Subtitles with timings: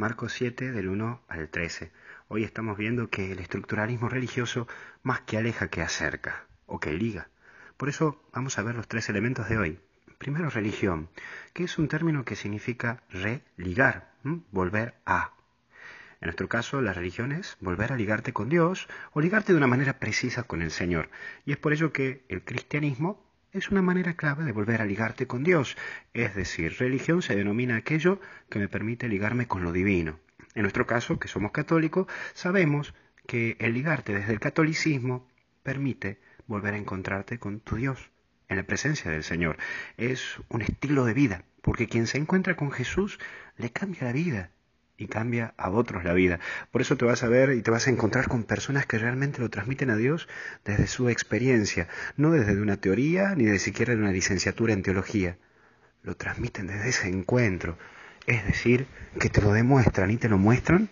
[0.00, 1.92] Marcos 7 del 1 al 13.
[2.28, 4.66] Hoy estamos viendo que el estructuralismo religioso
[5.02, 7.28] más que aleja que acerca o que liga.
[7.76, 9.78] Por eso vamos a ver los tres elementos de hoy.
[10.16, 11.10] Primero, religión,
[11.52, 14.14] que es un término que significa religar,
[14.50, 15.34] volver a.
[16.22, 19.66] En nuestro caso, la religión es volver a ligarte con Dios o ligarte de una
[19.66, 21.10] manera precisa con el Señor.
[21.44, 23.22] Y es por ello que el cristianismo
[23.52, 25.76] es una manera clave de volver a ligarte con Dios.
[26.14, 30.20] Es decir, religión se denomina aquello que me permite ligarme con lo divino.
[30.54, 32.94] En nuestro caso, que somos católicos, sabemos
[33.26, 35.28] que el ligarte desde el catolicismo
[35.62, 38.10] permite volver a encontrarte con tu Dios,
[38.48, 39.58] en la presencia del Señor.
[39.96, 43.18] Es un estilo de vida, porque quien se encuentra con Jesús
[43.56, 44.50] le cambia la vida,
[45.00, 46.40] y cambia a otros la vida.
[46.70, 49.40] Por eso te vas a ver y te vas a encontrar con personas que realmente
[49.40, 50.28] lo transmiten a Dios
[50.62, 55.38] desde su experiencia, no desde una teoría ni de siquiera de una licenciatura en teología.
[56.02, 57.78] Lo transmiten desde ese encuentro.
[58.26, 58.86] Es decir,
[59.18, 60.90] que te lo demuestran y te lo muestran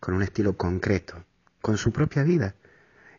[0.00, 1.24] con un estilo concreto,
[1.62, 2.54] con su propia vida.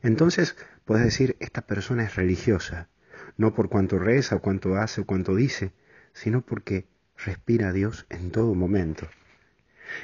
[0.03, 0.55] Entonces
[0.86, 2.89] puedes decir, esta persona es religiosa,
[3.38, 5.73] no por cuanto reza o cuanto hace o cuanto dice,
[6.14, 6.86] sino porque
[7.17, 9.08] respira a Dios en todo momento.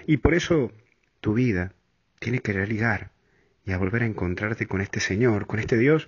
[0.06, 0.72] Y por eso
[1.22, 1.74] tu vida
[2.20, 3.12] tiene que religar
[3.66, 6.08] y a volver a encontrarte con este Señor, con este Dios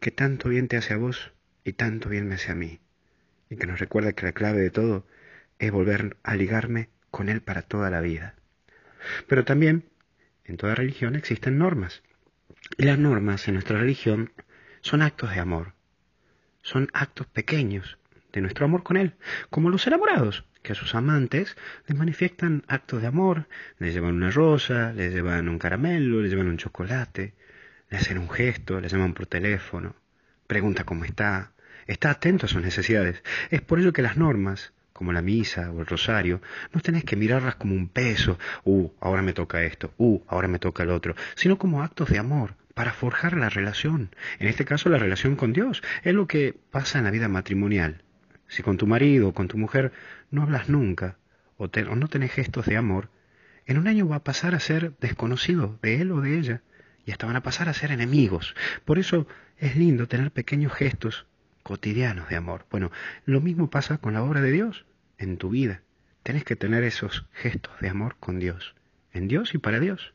[0.00, 1.32] que tanto bien te hace a vos
[1.64, 2.80] y tanto bien me hace a mí.
[3.48, 5.06] Y que nos recuerda que la clave de todo
[5.58, 8.34] es volver a ligarme con Él para toda la vida.
[9.28, 9.84] Pero también
[10.44, 12.02] en toda religión existen normas.
[12.76, 14.32] Y las normas en nuestra religión
[14.80, 15.74] son actos de amor.
[16.62, 17.98] Son actos pequeños
[18.32, 19.14] de nuestro amor con Él,
[19.50, 23.46] como los enamorados que a sus amantes les manifiestan actos de amor,
[23.78, 27.34] les llevan una rosa, les llevan un caramelo, les llevan un chocolate,
[27.88, 29.94] le hacen un gesto, le llaman por teléfono,
[30.48, 31.52] pregunta cómo está,
[31.86, 33.22] está atento a sus necesidades.
[33.50, 37.14] Es por ello que las normas, como la misa o el rosario, no tenés que
[37.14, 41.14] mirarlas como un peso, uh, ahora me toca esto, uh, ahora me toca el otro,
[41.36, 45.52] sino como actos de amor, para forjar la relación, en este caso la relación con
[45.52, 45.82] Dios.
[46.02, 48.02] Es lo que pasa en la vida matrimonial.
[48.48, 49.92] Si con tu marido o con tu mujer
[50.30, 51.18] no hablas nunca
[51.56, 53.10] o, no tenés gestos de amor,
[53.66, 56.62] en un año va a pasar a ser desconocido de él o de ella
[57.04, 58.54] y hasta van a pasar a ser enemigos.
[58.84, 59.26] Por eso
[59.58, 61.26] es lindo tener pequeños gestos
[61.62, 62.66] cotidianos de amor.
[62.70, 62.92] Bueno,
[63.24, 64.86] lo mismo pasa con la obra de Dios
[65.18, 65.82] en tu vida.
[66.22, 68.74] Tenés que tener esos gestos de amor con Dios,
[69.12, 70.14] en Dios y para Dios.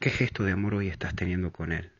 [0.00, 1.90] ¿Qué gesto de amor hoy estás teniendo con Él?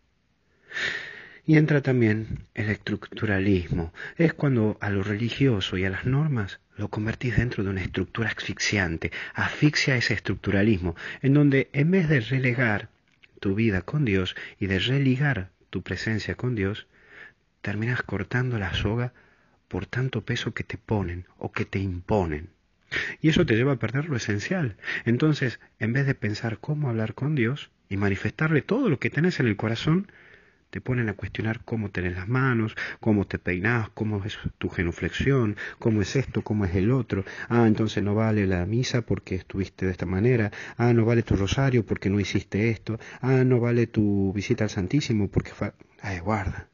[1.46, 3.92] Y entra también el estructuralismo.
[4.16, 8.30] Es cuando a lo religioso y a las normas lo convertís dentro de una estructura
[8.30, 9.12] asfixiante.
[9.32, 12.88] Asfixia ese estructuralismo, en donde en vez de relegar
[13.38, 16.88] tu vida con Dios y de religar tu presencia con Dios,
[17.62, 19.12] terminas cortando la soga
[19.68, 22.50] por tanto peso que te ponen o que te imponen.
[23.20, 24.76] Y eso te lleva a perder lo esencial.
[25.04, 29.38] Entonces, en vez de pensar cómo hablar con Dios y manifestarle todo lo que tenés
[29.38, 30.10] en el corazón,
[30.76, 35.56] te ponen a cuestionar cómo tenés las manos, cómo te peinás, cómo es tu genuflexión,
[35.78, 37.24] cómo es esto, cómo es el otro.
[37.48, 40.52] Ah, entonces no vale la misa porque estuviste de esta manera.
[40.76, 42.98] Ah, no vale tu rosario porque no hiciste esto.
[43.22, 45.52] Ah, no vale tu visita al Santísimo porque...
[45.52, 45.72] Fa...
[46.02, 46.68] Ay, guarda.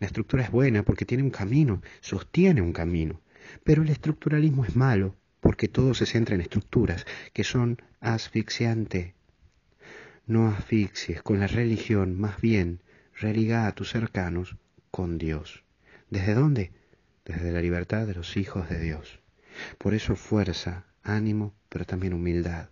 [0.00, 3.20] La estructura es buena porque tiene un camino, sostiene un camino.
[3.64, 7.04] Pero el estructuralismo es malo porque todo se centra en estructuras
[7.34, 9.12] que son asfixiantes.
[10.26, 12.80] No asfixies con la religión, más bien
[13.18, 14.56] religa a tus cercanos
[14.90, 15.64] con Dios.
[16.10, 16.72] ¿Desde dónde?
[17.24, 19.20] Desde la libertad de los hijos de Dios.
[19.78, 22.68] Por eso fuerza, ánimo, pero también humildad.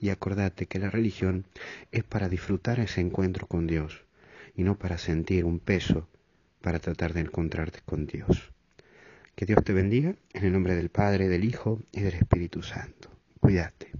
[0.00, 1.46] Y acordate que la religión
[1.90, 4.04] es para disfrutar ese encuentro con Dios
[4.54, 6.08] y no para sentir un peso
[6.60, 8.52] para tratar de encontrarte con Dios.
[9.34, 13.10] Que Dios te bendiga en el nombre del Padre, del Hijo y del Espíritu Santo.
[13.40, 13.92] Cuídate.